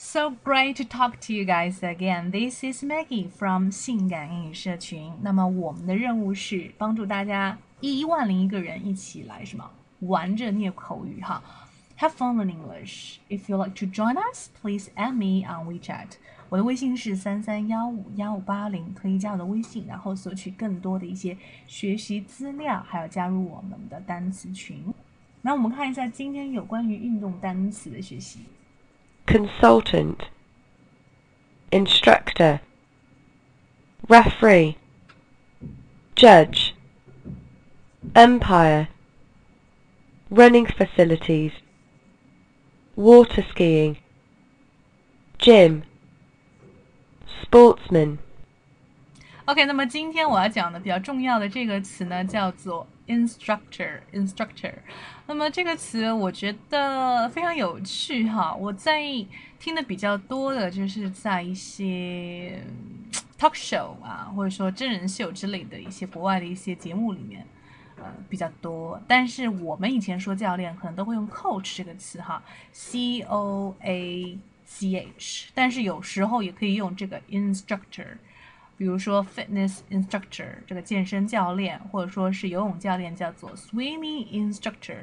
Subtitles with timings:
[0.00, 2.30] So great to talk to you guys again.
[2.30, 5.12] This is Maggie from 性感英语社群。
[5.22, 11.42] 那么我们的任务是帮助大家一万零一个人一起来什么玩着念口语哈。
[11.98, 13.16] Have fun learning English.
[13.28, 16.10] If you like to join us, please add me on WeChat.
[16.48, 21.36] 我的微信是三三幺五幺五八零，可以加我的微信，然后索取更多的一些
[21.66, 24.94] 学习资料，还有加入我们的单词群。
[25.42, 28.38] 那我们看一下今天有关于运动单词的学习。
[29.27, 30.29] consultant,
[31.71, 32.59] instructor,
[34.07, 34.77] referee,
[36.15, 36.75] judge,
[38.15, 38.87] umpire,
[40.29, 41.51] running facilities,
[42.95, 43.97] water skiing,
[45.39, 45.83] gym,
[47.41, 48.17] sportsman.
[49.45, 54.00] OK，那么今天我要讲的比较重要的这个词呢，叫做 instructor。
[54.12, 54.74] instructor，
[55.26, 58.54] 那么这个词我觉得非常有趣哈。
[58.54, 59.02] 我在
[59.58, 62.62] 听的比较多的就是在一些
[63.38, 67.44] talk show 啊，或者说真人秀之类的一些国外的一些节目里面，
[67.96, 69.00] 呃比较多。
[69.08, 78.18] 但是我们以前说教练，可能都会用 coach 这个词哈，c o a c h，但是有时候也可以用这个 instructor。
[78.78, 84.98] 比如说 fitness instructor 这个健身教练，或者说是游泳教练，叫做 swimming instructor，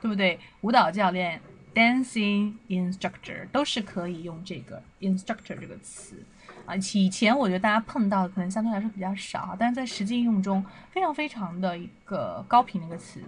[0.00, 0.40] 对不对？
[0.62, 1.38] 舞蹈教练
[1.74, 6.16] dancing instructor 都是可以用这个 instructor 这个词
[6.64, 6.74] 啊。
[6.94, 13.22] 以前我觉得大家碰到的可能相对来说比较少，但是在实际应用中非常非常的一个高频的一个词。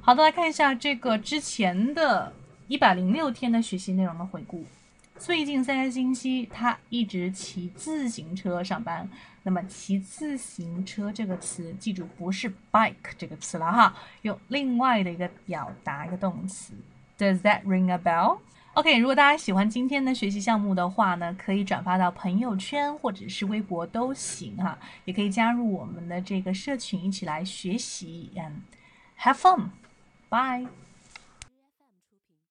[0.00, 2.32] 好的，来看一下这个之前的
[2.66, 4.64] 一百零六天的学习内容的回顾。
[5.18, 9.08] 最近三个星期，他一直骑自行车上班。
[9.42, 16.72] 那么，骑自行车这个词，记住不是 bike 这个词了哈，用另外的一个表达一个动词。
[17.18, 28.52] Does that ring a bell？OK，如果大家喜欢今天的学习项目的话呢，可以转发到朋友圈或者是微博都行哈，也可以加入我们的这个社群一起来学习，and
[29.20, 30.68] have fun，bye。